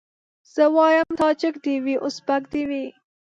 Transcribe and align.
زه 0.53 0.63
وايم 0.75 1.09
تاجک 1.19 1.55
دي 1.65 1.75
وي 1.85 1.95
ازبک 2.07 2.43
دي 2.53 2.63
وي 2.69 2.85